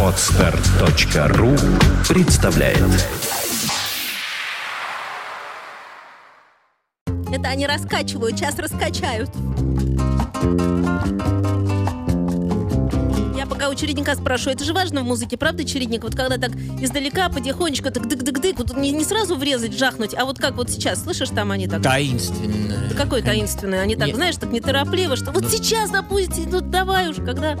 [0.00, 1.56] Отстар.ру
[2.08, 2.78] представляет
[7.32, 9.30] Это они раскачивают, сейчас раскачают.
[13.74, 16.04] У чередника спрашиваю, это же важно в музыке, правда, чередник?
[16.04, 20.38] Вот когда так издалека, потихонечку, так дык-дык-дык, вот не, не сразу врезать, жахнуть, а вот
[20.38, 21.82] как вот сейчас, слышишь, там они так...
[21.82, 22.76] Таинственно.
[22.88, 24.14] Да какой таинственный, они так, Нет.
[24.16, 25.48] знаешь, так неторопливо, что вот Ну.
[25.48, 27.58] сейчас, допустим, ну давай уже, когда...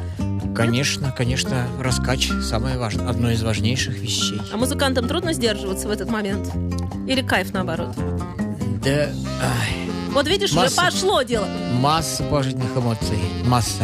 [0.54, 4.40] Конечно, конечно, раскач самое важное, одно из важнейших вещей.
[4.52, 6.48] А музыкантам трудно сдерживаться в этот момент?
[7.08, 7.92] Или кайф наоборот?
[8.84, 10.80] Да, ай, Вот видишь, уже Масса.
[10.80, 11.48] пошло дело.
[11.80, 13.82] масса положительных эмоций, масса.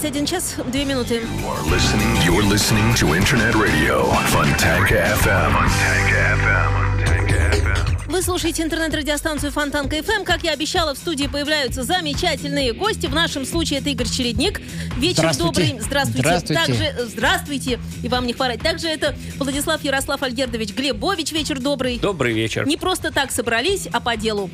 [0.00, 1.16] Двадцать один час, две минуты.
[1.16, 5.52] You're listening, you're listening to Internet Radio Fontanka FM.
[5.52, 7.04] Fontanka FM.
[7.04, 8.10] Fontanka FM.
[8.10, 10.24] Вы слушаете интернет-радиостанцию Фонтанка ФМ.
[10.24, 13.08] Как я обещала, в студии появляются замечательные гости.
[13.08, 14.62] В нашем случае это Игорь Чередник.
[14.96, 15.64] Вечер Здравствуйте.
[15.66, 15.80] добрый.
[15.82, 16.22] Здравствуйте.
[16.22, 16.64] Здравствуйте.
[16.64, 17.78] Также здравствуйте.
[18.02, 18.62] И вам не хворать.
[18.62, 21.32] Также это Владислав Ярослав Альгердович Глебович.
[21.32, 21.98] Вечер добрый.
[21.98, 22.66] Добрый вечер.
[22.66, 24.48] Не просто так собрались, а по делу.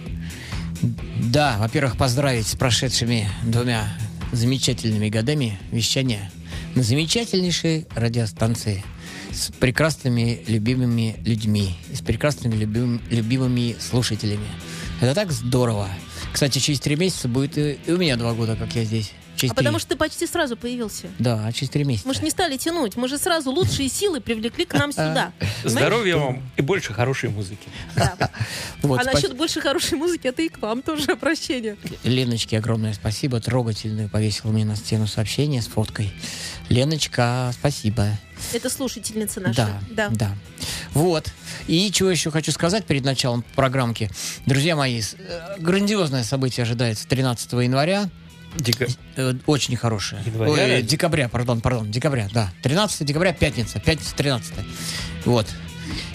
[1.21, 3.89] Да, во-первых, поздравить с прошедшими двумя
[4.33, 6.31] замечательными годами вещания
[6.75, 8.85] на замечательнейшей радиостанции
[9.33, 14.47] с прекрасными любимыми людьми и с прекрасными любим- любимыми слушателями.
[15.01, 15.89] Это так здорово.
[16.33, 19.13] Кстати, через три месяца будет и, и у меня два года, как я здесь.
[19.37, 19.81] Через А потому три.
[19.83, 21.09] что ты почти сразу появился.
[21.19, 22.09] Да, через три месяца.
[22.09, 22.97] Мы же не стали тянуть.
[22.97, 25.33] Мы же сразу лучшие силы привлекли к нам сюда.
[25.63, 27.69] Здоровья вам и больше хорошей музыки.
[27.95, 28.17] Да.
[28.83, 31.77] Вот, А спа- насчет больше хорошей музыки, это и к вам тоже обращение.
[32.05, 33.41] Леночке огромное спасибо.
[33.41, 36.13] Трогательную повесила мне на стену сообщение с фоткой.
[36.69, 38.07] Леночка, спасибо.
[38.53, 39.69] Это слушательница наша.
[39.91, 40.35] Да, да,
[40.93, 41.33] Вот.
[41.67, 44.11] И чего еще хочу сказать перед началом программки.
[44.45, 48.09] Друзья мои, э, грандиозное событие ожидается 13 января.
[48.59, 48.87] Дико.
[49.17, 50.23] Э, Очень хорошее.
[50.25, 52.53] Января, Ой, декабря, пардон, пардон, декабря, да.
[52.63, 54.55] 13 декабря, пятница, пятница 13
[55.25, 55.47] Вот.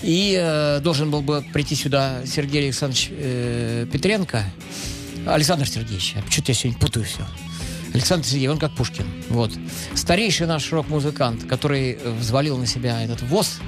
[0.01, 4.43] И э, должен был бы прийти сюда Сергей Александрович э, Петренко.
[5.27, 7.25] Александр Сергеевич, что-то я сегодня путаю все.
[7.93, 9.05] Александр Сергеевич, он как Пушкин.
[9.29, 9.51] Вот.
[9.93, 13.59] Старейший наш рок-музыкант, который взвалил на себя этот ВОЗ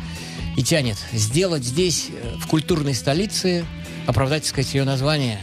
[0.57, 3.65] и тянет сделать здесь, э, в культурной столице,
[4.07, 5.39] оправдать, так сказать, ее название,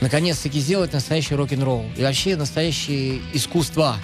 [0.00, 3.96] наконец-таки сделать настоящий рок-н-ролл и вообще настоящее искусство.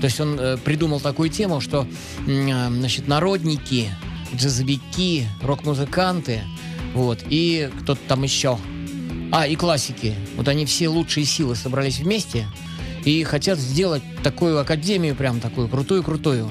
[0.00, 1.86] То есть он э, придумал такую тему, что
[2.26, 3.90] э, значит, народники,
[4.34, 6.40] джазовики, рок-музыканты,
[6.94, 8.58] вот, и кто-то там еще.
[9.32, 10.14] А, и классики.
[10.36, 12.46] Вот они все лучшие силы собрались вместе
[13.04, 16.50] и хотят сделать такую академию, прям такую крутую-крутую.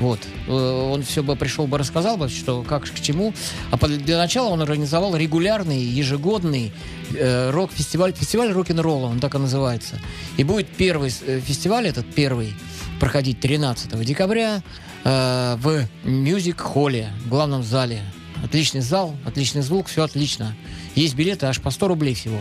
[0.00, 0.18] Вот.
[0.48, 3.32] Э, Он все бы пришел бы, рассказал бы, что как к чему.
[3.70, 6.72] А для начала он организовал регулярный, ежегодный
[7.14, 8.12] э, рок-фестиваль.
[8.14, 10.00] Фестиваль рок-н-ролла, он так и называется.
[10.36, 12.54] И будет первый э, фестиваль, этот первый,
[12.98, 14.62] проходить 13 декабря
[15.04, 18.00] э, в мюзик-холле, в главном зале.
[18.42, 20.56] Отличный зал, отличный звук, все отлично.
[20.94, 22.38] Есть билеты аж по 100 рублей всего.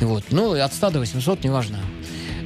[0.00, 0.24] Вот.
[0.30, 1.80] Ну, от 100 до 800, неважно.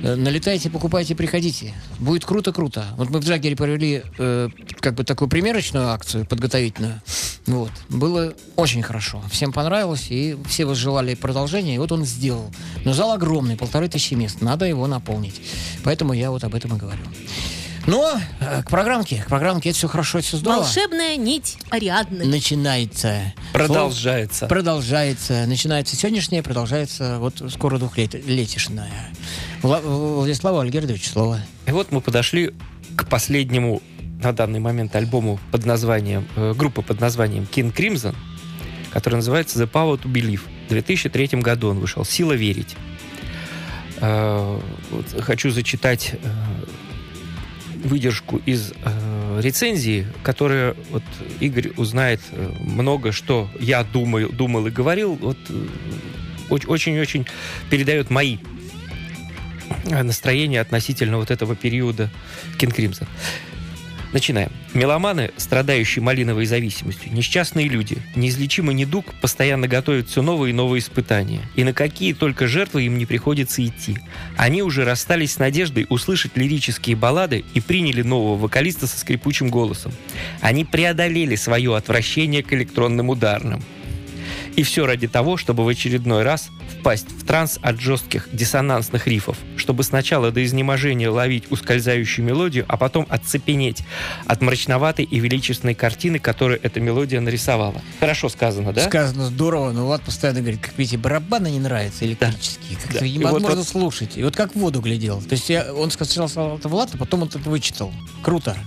[0.02, 1.74] Э, Налетайте, покупайте, приходите.
[1.98, 2.86] Будет круто-круто.
[2.96, 4.48] Вот мы в Джаггере провели э,
[4.80, 7.00] как бы такую примерочную акцию подготовительную.
[7.46, 7.70] Вот.
[7.88, 9.22] Было очень хорошо.
[9.30, 12.52] Всем понравилось, и все возжелали продолжения, и вот он сделал.
[12.84, 14.40] Но зал огромный, полторы тысячи мест.
[14.40, 15.40] Надо его наполнить.
[15.84, 17.02] Поэтому я вот об этом и говорю.
[17.86, 20.62] Но э, к программке, к программке это все хорошо, это все здорово.
[20.62, 22.24] Волшебная нить Ариадны.
[22.24, 23.32] Начинается.
[23.52, 24.46] Продолжается.
[24.46, 25.46] Продолжается.
[25.46, 28.90] Начинается сегодняшнее, продолжается вот скоро двухлетишная.
[29.62, 31.40] Вла- Владислава Альгердович, слово.
[31.66, 32.52] И вот мы подошли
[32.96, 33.82] к последнему
[34.22, 38.16] на данный момент альбому под названием, э, группа под названием King Crimson,
[38.92, 40.40] который называется The Power to Believe.
[40.66, 42.04] В 2003 году он вышел.
[42.04, 42.74] «Сила верить».
[44.00, 44.60] Э,
[44.90, 46.28] вот хочу зачитать э,
[47.86, 51.02] выдержку из э, рецензии, которая вот
[51.40, 55.14] Игорь узнает э, много, что я думаю, думал и говорил.
[55.14, 55.66] Вот э,
[56.50, 57.26] оч- очень-очень
[57.70, 58.38] передает мои
[59.84, 62.10] э, настроения относительно вот этого периода
[62.58, 63.06] King Crimson.
[64.16, 64.50] Начинаем.
[64.72, 71.42] Меломаны, страдающие малиновой зависимостью, несчастные люди, неизлечимый недуг, постоянно готовят все новые и новые испытания.
[71.54, 73.98] И на какие только жертвы им не приходится идти.
[74.38, 79.92] Они уже расстались с надеждой услышать лирические баллады и приняли нового вокалиста со скрипучим голосом.
[80.40, 83.62] Они преодолели свое отвращение к электронным ударным.
[84.56, 86.48] И все ради того, чтобы в очередной раз
[86.80, 92.76] впасть в транс от жестких диссонансных рифов, чтобы сначала до изнеможения ловить ускользающую мелодию, а
[92.78, 93.82] потом отцепенеть
[94.26, 97.82] от мрачноватой и величественной картины, которую эта мелодия нарисовала.
[98.00, 98.86] Хорошо сказано, да?
[98.86, 103.04] Сказано здорово, но Влад постоянно говорит, как видите, барабаны не нравятся электрические, Да.
[103.04, 104.16] И невозможно вот- вот- слушать.
[104.16, 105.20] И вот как в воду глядел.
[105.20, 107.92] То есть я, он сначала сказал это Влад, а потом он это вычитал.
[108.22, 108.56] Круто.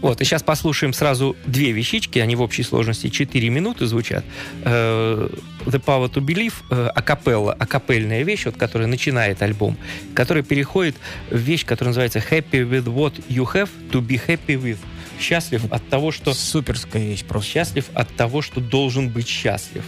[0.00, 4.24] Вот, и сейчас послушаем сразу две вещички, они в общей сложности 4 минуты звучат.
[4.64, 5.28] Э,
[5.66, 9.76] The Power to Believe, э, акапелла, акапельная вещь, вот, которая начинает альбом,
[10.14, 10.96] которая переходит
[11.30, 14.78] в вещь, которая называется Happy with what you have to be happy with.
[15.20, 16.32] Счастлив от того, что...
[16.32, 17.50] Суперская вещь просто.
[17.50, 19.84] Счастлив от того, что должен быть счастлив.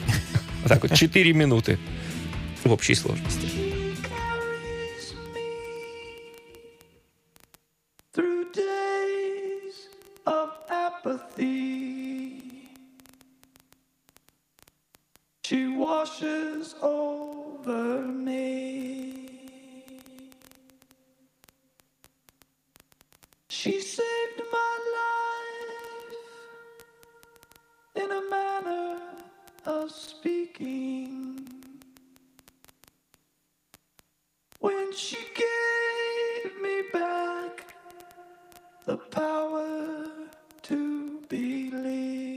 [0.63, 1.79] Вот так вот, 4 минуты
[2.65, 3.49] в общей сложности.
[8.13, 9.89] through days
[10.27, 11.62] of apathy.
[15.45, 19.31] She washes over me.
[23.51, 24.79] She saved my
[27.97, 29.01] life in a manner
[29.67, 31.49] of speaking.
[34.61, 37.75] When she gave me back
[38.87, 40.07] the power
[40.63, 42.32] to believe.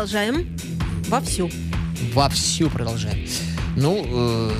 [0.00, 0.56] Продолжаем.
[1.08, 1.50] Вовсю.
[2.14, 3.28] Вовсю продолжаем.
[3.76, 4.50] Ну, э,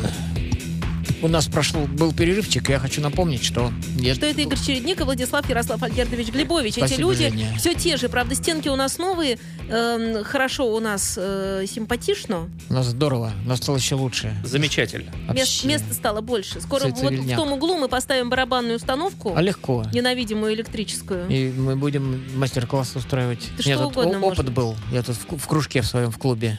[1.23, 3.73] у нас прошел, был перерывчик, и я хочу напомнить, что...
[3.97, 6.73] я- Что это Игорь Чередник и Владислав Ярослав Альгердович Глебович.
[6.79, 7.55] Эти Спасибо, люди Женя.
[7.59, 8.09] все те же.
[8.09, 9.39] Правда, стенки у нас новые.
[9.69, 12.49] эм, хорошо у нас э, симпатично.
[12.69, 14.35] У нас здорово, у нас стало еще лучше.
[14.45, 15.11] Замечательно.
[15.33, 16.61] Мест- места стало больше.
[16.61, 19.35] Скоро вот в том углу мы поставим барабанную установку.
[19.37, 19.85] А легко.
[19.93, 21.29] Ненавидимую электрическую.
[21.29, 23.41] И мы будем мастер-класс устраивать.
[23.59, 24.53] Да У меня что тут угодно опыт можно.
[24.53, 24.77] был.
[24.93, 26.59] Я тут в, в кружке в своем в клубе.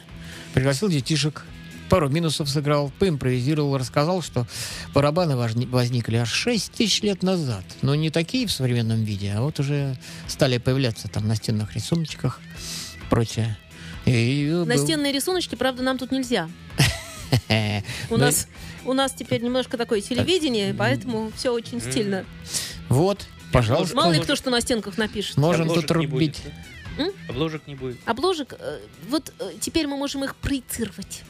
[0.54, 1.44] Пригласил детишек.
[1.92, 4.46] Пару минусов сыграл, поимпровизировал, рассказал, что
[4.94, 7.64] барабаны возникли аж 6 тысяч лет назад.
[7.82, 12.40] Но не такие в современном виде, а вот уже стали появляться там на стенных рисуночках
[12.96, 13.58] и прочее.
[14.06, 16.48] И был- Настенные рисуночки, правда, нам тут нельзя.
[18.08, 18.48] У Ну, нас,
[18.86, 22.24] у нас теперь немножко такое телевидение, поэтому все очень стильно.
[22.88, 23.94] Вот, пожалуйста.
[23.94, 25.36] Мало ли кто что на стенках напишет.
[25.36, 26.40] Можем Обложек тут не будет,
[26.96, 27.14] рубить.
[27.28, 27.98] Обложек не будет.
[28.06, 28.80] Обложек, э,
[29.10, 31.22] вот э, теперь мы можем их проецировать.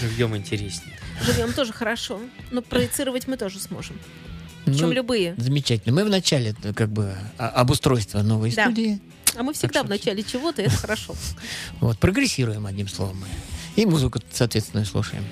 [0.00, 0.98] Живьем интереснее.
[1.24, 3.96] Живем тоже хорошо, но проецировать мы тоже сможем.
[4.64, 5.34] Причем Ну, любые.
[5.36, 5.94] Замечательно.
[5.94, 8.64] Мы в начале э, как бы а- обустройства новой Да.
[8.64, 9.00] студии.
[9.36, 11.14] А мы всегда что в начале чего-то, и это хорошо.
[11.80, 13.18] Вот, прогрессируем, одним словом.
[13.20, 13.26] мы.
[13.76, 15.24] И музыку, соответственно, слушаем.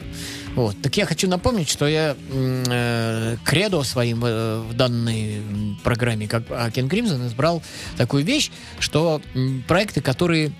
[0.55, 0.81] Вот.
[0.81, 5.43] Так я хочу напомнить, что я э, кредо своим э, в данной
[5.83, 7.63] программе, как Кен Кримзон, избрал
[7.97, 10.53] такую вещь, что м, проекты, которые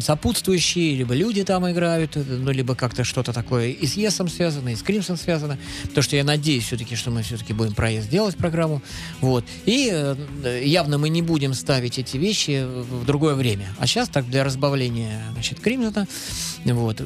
[0.00, 4.76] сопутствующие, либо люди там играют, ну, либо как-то что-то такое и с Есом связано, и
[4.76, 8.82] с Кримсом связано, потому что я надеюсь все-таки, что мы все-таки будем проезд делать программу,
[9.20, 14.08] вот, и э, явно мы не будем ставить эти вещи в другое время, а сейчас
[14.08, 16.06] так для разбавления, значит, Кримсона,
[16.64, 17.02] вот,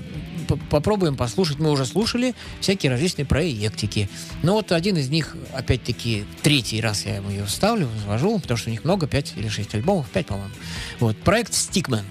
[0.70, 4.08] попробуем послушать, мы уже слушали всякие различные проектики,
[4.42, 8.70] но вот один из них, опять-таки, третий раз я ему ее ставлю, вожу, потому что
[8.70, 10.50] у них много, пять или шесть альбомов, пять, по-моему,
[10.98, 12.04] вот, проект Stickman,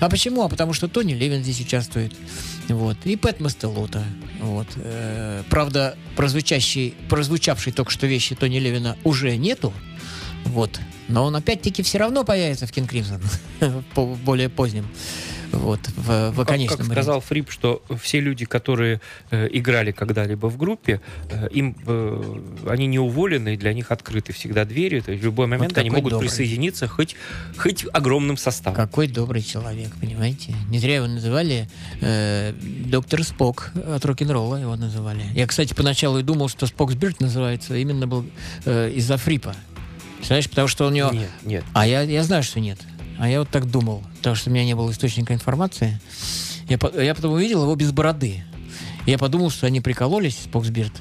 [0.00, 0.42] а почему?
[0.42, 2.12] А потому что Тони Левин здесь участвует.
[2.68, 2.96] Вот.
[3.04, 4.04] И Пэт Мастелота.
[4.40, 4.66] Вот.
[4.76, 9.72] Э, правда, прозвучащий, прозвучавшей только что вещи Тони Левина уже нету.
[10.44, 10.80] Вот.
[11.08, 13.22] Но он опять-таки все равно появится в Кинг Кримсон.
[14.24, 14.86] Более позднем.
[15.52, 15.80] Вот.
[15.96, 17.02] В, в Как, конечном как варианте.
[17.02, 19.00] сказал Фрип, что все люди, которые
[19.30, 21.00] э, играли когда-либо в группе,
[21.30, 25.00] э, им э, они не уволены, и для них открыты всегда двери.
[25.00, 26.28] То есть в любой момент они какой могут добрый.
[26.28, 27.16] присоединиться хоть,
[27.56, 28.76] хоть огромным составом.
[28.76, 30.54] Какой добрый человек, понимаете?
[30.68, 31.68] Не зря его называли
[32.00, 32.52] э,
[32.86, 35.22] доктор Спок от рок-н-ролла его называли.
[35.34, 38.26] Я, кстати, поначалу и думал, что Споксбирд называется именно был
[38.64, 39.54] э, из-за Фрипа.
[40.16, 41.10] Представляешь, потому что у него...
[41.10, 41.64] Нет, нет.
[41.72, 42.78] А я, я знаю, что нет.
[43.18, 46.00] А я вот так думал, потому что у меня не было источника информации.
[46.68, 48.42] Я, я потом увидел его без бороды.
[49.06, 50.92] Я подумал, что они прикололись, Споксбирд.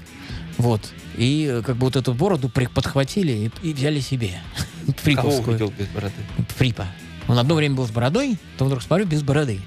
[0.59, 0.81] Вот.
[1.17, 4.29] И э, как бы вот эту бороду подхватили и, и взяли себе.
[4.85, 5.47] Кого Фриповскую.
[5.47, 6.13] увидел без бороды?
[6.49, 6.85] Фрипа.
[7.27, 9.59] Он одно время был с бородой, потом вдруг смотрю, без бороды.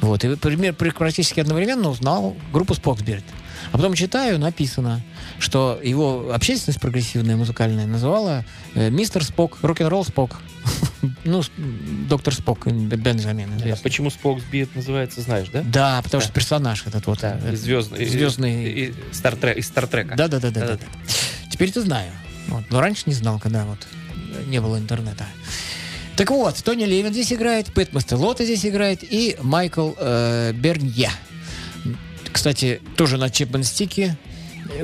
[0.00, 3.24] Вот, и пример, при- практически одновременно узнал группу Споксберт.
[3.70, 5.00] А потом читаю, написано,
[5.40, 8.44] что его общественность прогрессивная, музыкальная, называла
[8.74, 10.40] э, мистер Спок, рок-н-ролл Спок.
[11.24, 11.42] Ну,
[12.08, 13.48] доктор Спок, э, Бенджамин.
[13.72, 15.62] А почему Спокс Бит называется, знаешь, да?
[15.64, 16.24] Да, потому Да.
[16.26, 17.20] что персонаж этот вот.
[17.20, 20.14] Да, э, звездный, звездный- Стартрек, из Стартрека.
[20.14, 20.66] Да, да, да, да, да.
[20.66, 20.84] Да-да.
[21.50, 22.12] Теперь-то знаю.
[22.48, 22.64] Вот.
[22.70, 23.78] Но раньше не знал, когда вот
[24.46, 25.24] не было интернета.
[26.16, 31.10] Так вот, Тони Левин здесь играет, Пэт Мастелота здесь играет и Майкл э, Бернье.
[32.30, 34.29] Кстати, тоже на чепмен-стике э,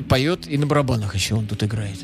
[0.08, 1.98] поет и на барабанах еще он тут играет.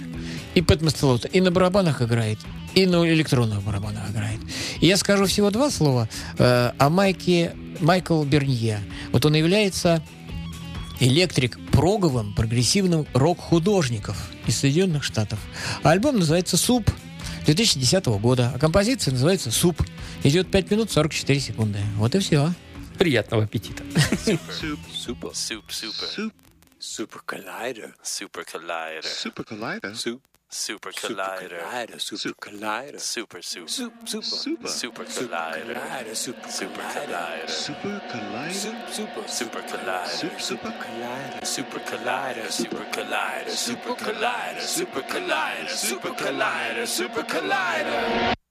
[0.54, 2.38] И Пэт Мастелота и на барабанах играет,
[2.74, 4.38] и на электронных барабанах играет.
[4.80, 8.80] И я скажу всего два слова э, о Майке Майкл Бернье.
[9.12, 10.02] Вот он является
[11.00, 15.38] электрик проговым прогрессивным рок-художников из Соединенных Штатов.
[15.82, 16.90] А альбом называется «Суп»
[17.46, 18.52] 2010 года.
[18.54, 19.82] А композиция называется «Суп».
[20.22, 21.78] Идет 5 минут 44 секунды.
[21.96, 22.52] Вот и все.
[22.98, 23.82] Приятного аппетита.
[24.26, 26.32] Soup, super, soup, super, soup,
[26.82, 32.34] super collider, super collider, super collider, soup, super collider, super.
[32.40, 33.40] Collider, super.
[33.40, 38.02] Soup, soup, super, super, super collider, super, super collider, super.
[38.10, 38.52] Collider,
[38.90, 39.62] super, collider super.
[39.62, 48.41] Collider, super collider, super collider, super collider, super collider, super collider, super collider, super collider.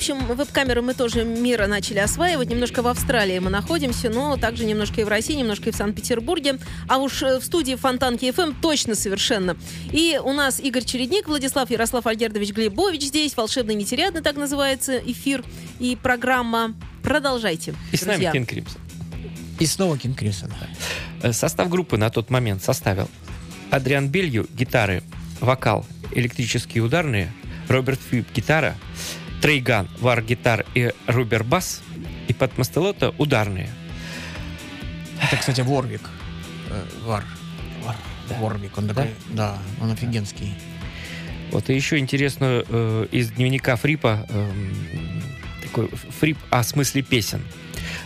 [0.00, 2.48] Общем, веб-камеры мы тоже мира начали осваивать.
[2.48, 6.58] Немножко в Австралии мы находимся, но также немножко и в России, немножко и в Санкт-Петербурге.
[6.88, 9.58] А уж э, в студии Фонтанки ФМ точно совершенно.
[9.92, 13.36] И у нас Игорь Чередник, Владислав Ярослав Альгердович Глебович здесь.
[13.36, 15.44] Волшебный нетерядный, так называется, эфир
[15.80, 16.74] и программа.
[17.02, 18.32] Продолжайте, И с нами друзья.
[18.32, 18.80] Кен Кримсон.
[19.58, 20.50] И снова Кинг Кримсон.
[21.22, 23.10] Э, Состав группы на тот момент составил
[23.70, 25.02] Адриан Белью– гитары,
[25.40, 27.30] вокал, электрические ударные,
[27.68, 28.76] Роберт Фьюб– гитара,
[29.40, 31.82] Трейган– вар-гитар и Рубер– бас,
[32.28, 33.70] и под Мастелота– ударные.
[35.22, 36.02] Это, кстати, Ворвик.
[36.70, 37.24] Э, Вар.
[37.84, 37.96] Вар.
[38.38, 38.76] Ворвик.
[38.78, 40.54] Он такой, да, он офигенский.
[41.50, 45.22] Вот и еще интересно э, из дневника Фрипа эм,
[45.62, 45.88] такой
[46.20, 47.42] Фрип о смысле песен.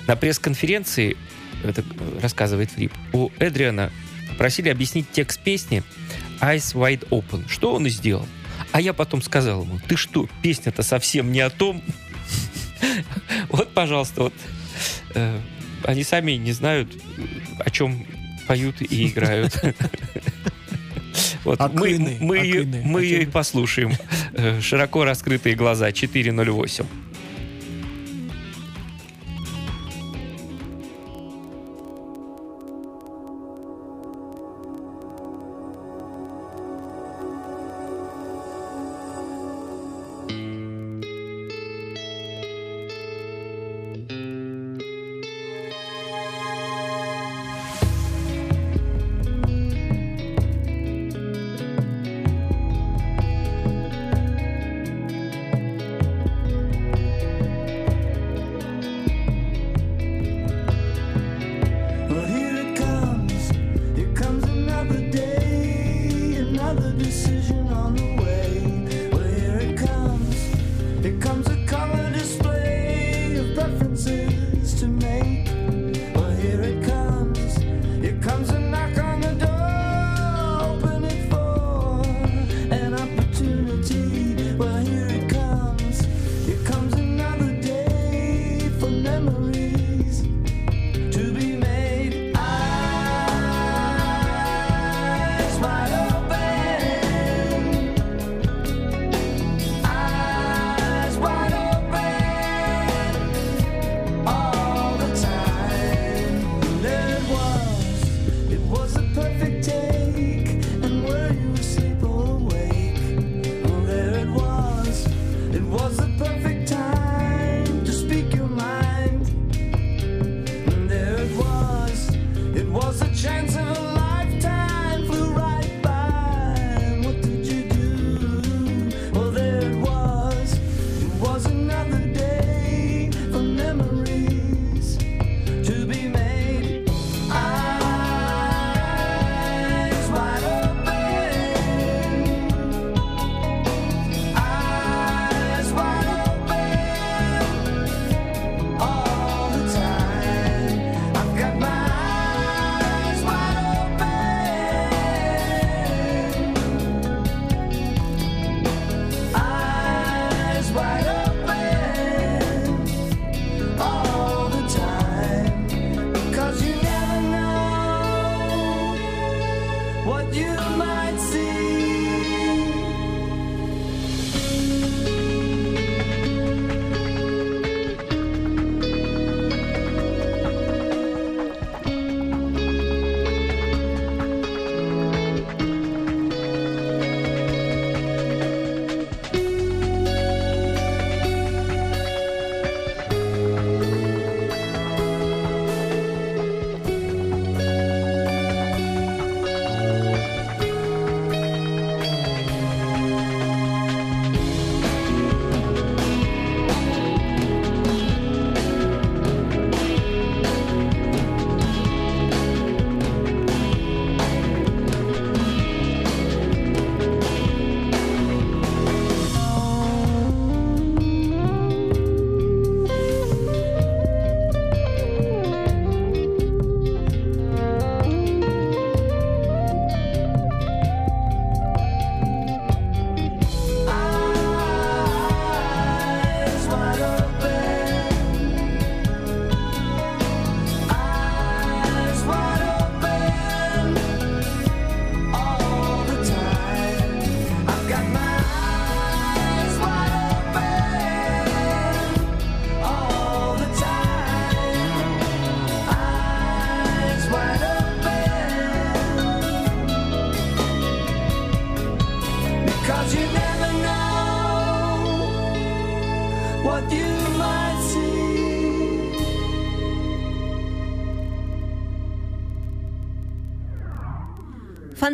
[0.06, 1.16] На пресс-конференции,
[1.62, 3.90] это э, рассказывает Фрип, у Эдриана
[4.38, 5.82] просили объяснить текст песни
[6.40, 8.26] Eyes Wide Open, что он и сделал.
[8.74, 11.80] А я потом сказал ему, ты что, песня-то совсем не о том.
[13.48, 14.34] Вот, пожалуйста, вот
[15.14, 15.40] э,
[15.84, 16.92] они сами не знают,
[17.60, 18.04] о чем
[18.48, 19.54] поют и играют.
[21.44, 23.92] Вот мы, мы, мы ее послушаем.
[24.32, 26.86] Э, Широко раскрытые глаза 408.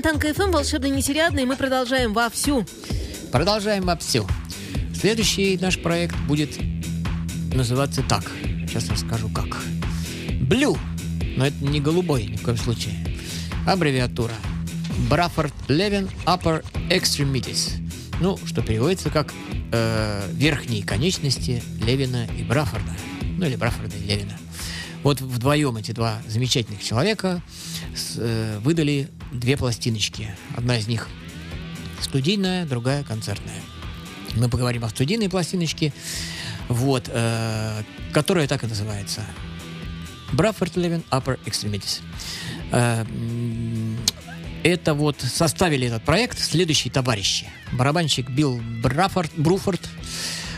[0.01, 2.65] Фонтанка ФМ, волшебный нетерядный, мы продолжаем вовсю.
[3.31, 4.27] Продолжаем вовсю.
[4.99, 6.59] Следующий наш проект будет
[7.53, 8.23] называться так.
[8.67, 9.59] Сейчас расскажу как.
[10.49, 10.79] Blue.
[11.37, 12.95] Но это не голубой ни в коем случае.
[13.67, 14.33] Аббревиатура.
[15.11, 17.73] Браффорд Левин Upper Extremities.
[18.23, 19.35] Ну, что переводится как
[19.71, 22.97] э, верхние конечности Левина и Браффорда.
[23.37, 24.40] Ну, или Браффорда и Левина.
[25.03, 27.43] Вот вдвоем эти два замечательных человека
[27.97, 30.37] с- э, выдали две пластиночки.
[30.57, 31.09] Одна из них
[32.01, 33.61] студийная, другая концертная.
[34.37, 35.93] Мы поговорим о студийной пластиночке,
[36.69, 37.83] вот, э,
[38.13, 39.23] которая так и называется.
[40.33, 42.01] Браффорд Левин Upper Extremities.
[42.71, 43.05] Э,
[44.63, 47.49] это вот составили этот проект следующие товарищи.
[47.73, 49.81] Барабанщик Билл Браффорд, Бруфорд,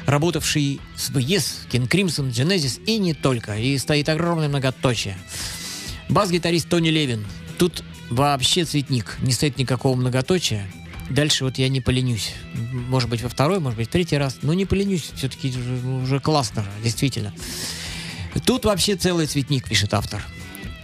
[0.07, 3.57] работавший с Yes, King Crimson, Genesis и не только.
[3.59, 5.17] И стоит огромное многоточие.
[6.09, 7.25] Бас-гитарист Тони Левин.
[7.59, 9.17] Тут вообще цветник.
[9.21, 10.67] Не стоит никакого многоточия.
[11.11, 12.33] Дальше вот я не поленюсь.
[12.73, 14.39] Может быть, во второй, может быть, в третий раз.
[14.43, 15.11] Но не поленюсь.
[15.15, 15.55] Все-таки
[16.03, 17.33] уже, классно, действительно.
[18.47, 20.25] Тут вообще целый цветник, пишет автор.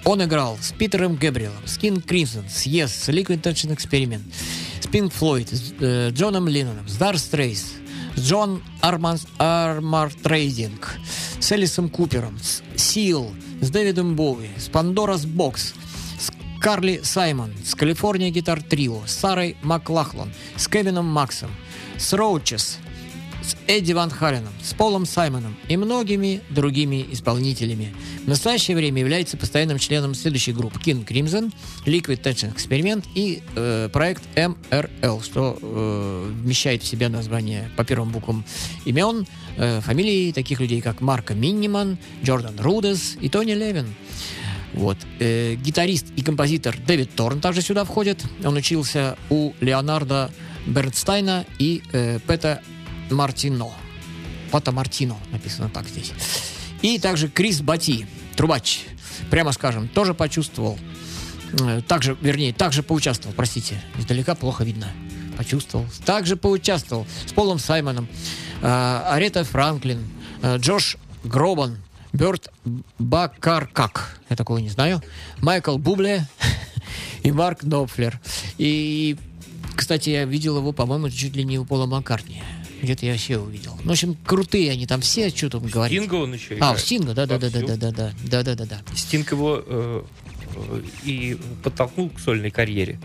[0.05, 4.23] Он играл с Питером Гэбриэлом, с King Crimson, с Yes, с Liquid Tension Experiment,
[4.81, 7.73] с Pink Floyd, с э, Джоном Ленноном, с Dark Straits, с
[8.19, 10.99] Джон Арман, Армартрейдинг,
[11.41, 15.75] с Элисом Купером, с Сил, с Дэвидом Боуи, с Пандорас Бокс,
[16.19, 21.51] с Карли Саймон, с Калифорния Гитар Трио, с Сарой Маклахлон, с Кевином Максом,
[21.97, 22.79] с Роучес,
[23.49, 27.95] с Эдди Ван Халеном, с Полом Саймоном и многими другими исполнителями.
[28.25, 31.53] В настоящее время является постоянным членом следующих групп King Crimson,
[31.87, 38.11] Liquid Tension Experiment и э, проект MRL, что э, вмещает в себя название по первым
[38.11, 38.45] буквам
[38.85, 43.87] имен, э, фамилии таких людей, как Марко Минниман, Джордан Рудес и Тони Левин.
[44.75, 44.99] Вот.
[45.21, 48.23] Э, гитарист и композитор Дэвид Торн также сюда входит.
[48.45, 50.31] Он учился у Леонардо
[50.67, 52.63] Бернстайна и э, Пета
[53.13, 53.71] Мартино.
[54.51, 56.13] Пата Мартино написано так здесь.
[56.83, 58.81] И также Крис Бати, трубач.
[59.31, 60.79] Прямо скажем, тоже почувствовал.
[61.61, 63.83] э, Также, вернее, также поучаствовал, простите.
[63.99, 64.89] Издалека плохо видно.
[65.37, 65.87] Почувствовал.
[66.05, 68.09] Также поучаствовал с Полом Саймоном,
[68.63, 69.99] э, Арета Франклин,
[70.43, 71.79] э, Джош Гробан,
[72.13, 72.51] Берт
[72.99, 75.03] Бакаркак, я такого не знаю,
[75.41, 76.27] Майкл Бубле
[77.23, 78.21] и Марк Допфлер.
[78.57, 79.17] И,
[79.77, 82.43] кстати, я видел его, по-моему, чуть ли не у Пола Маккартни.
[82.83, 83.77] Где-то я вообще увидел.
[83.83, 85.99] Ну, в общем, крутые они там все, что там говорить.
[85.99, 86.79] Стинга он еще А, играет.
[86.79, 87.77] в Стинга, да, да, да, да, Вовсю.
[87.77, 88.79] да, да, да, да, да, да.
[88.95, 90.03] Стинг его э,
[90.55, 93.01] э, и подтолкнул к сольной карьере.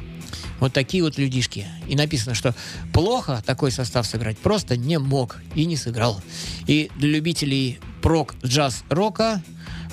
[0.60, 1.68] Вот такие вот людишки.
[1.88, 2.56] И написано, что
[2.94, 6.22] плохо такой состав сыграть просто не мог и не сыграл.
[6.68, 9.42] И для любителей прок, джаз, рока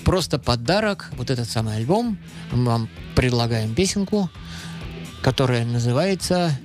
[0.05, 1.11] просто подарок.
[1.16, 2.19] Вот этот самый альбом.
[2.53, 4.31] Мы вам предлагаем песенку,
[5.23, 6.57] которая называется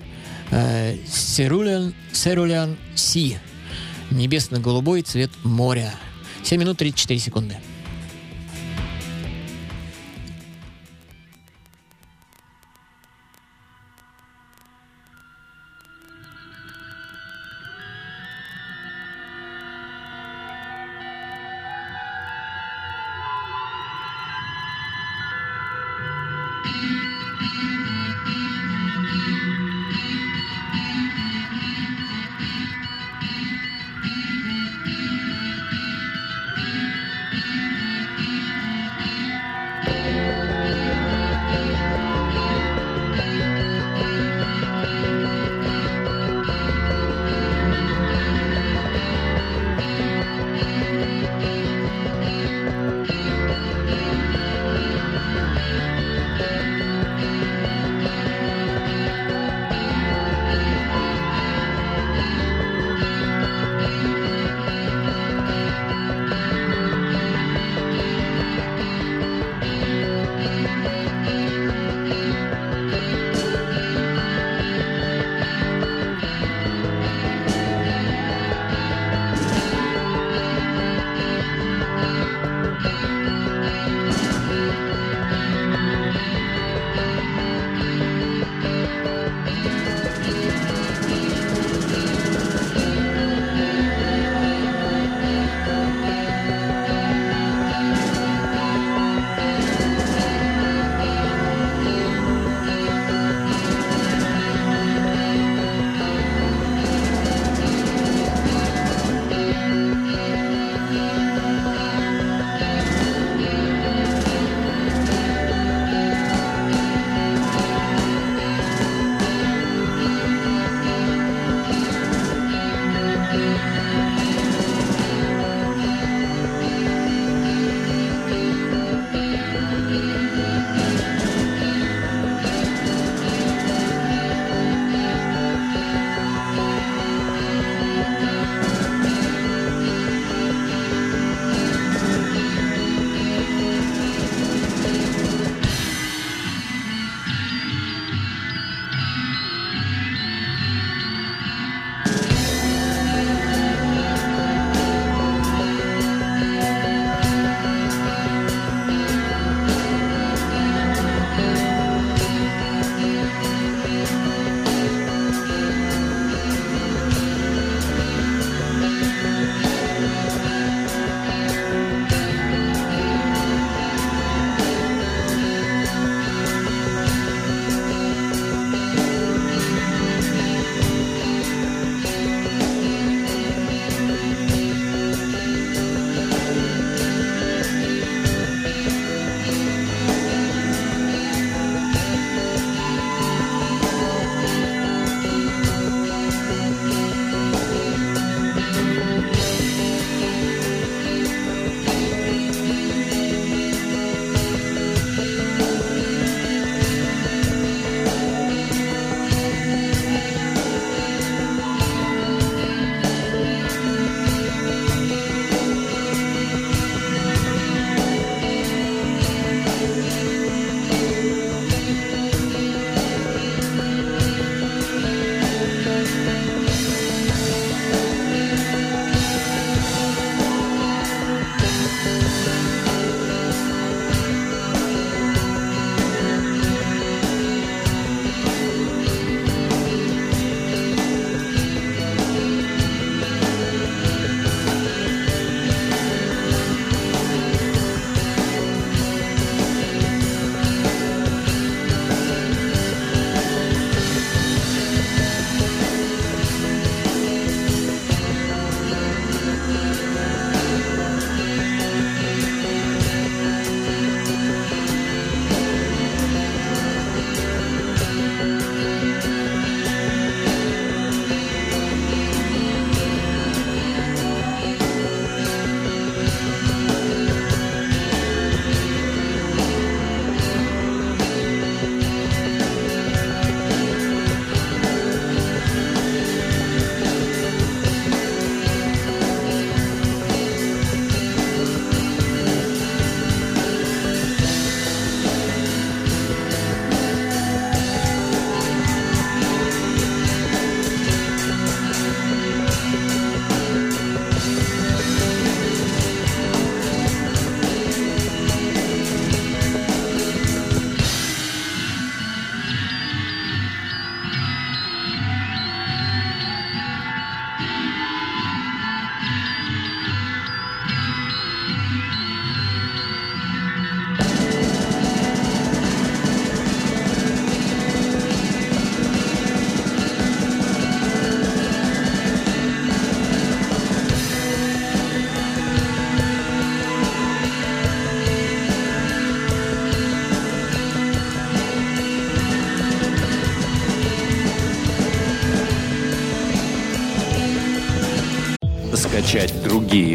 [0.52, 3.38] Cerulean, Cerulean Sea.
[4.12, 5.94] Небесно-голубой цвет моря.
[6.44, 7.58] 7 минут 34 секунды.
[26.66, 27.02] Thank